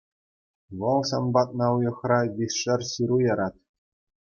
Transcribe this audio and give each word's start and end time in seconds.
Вӑл 0.79 1.01
сан 1.11 1.25
патна 1.37 1.67
уйӑхра 1.75 2.19
виҫшер 2.41 2.81
ҫыру 2.93 3.17
ярать. 3.33 3.61